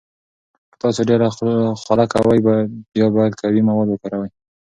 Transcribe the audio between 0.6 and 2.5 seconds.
که تاسو ډیر خوله کوئ،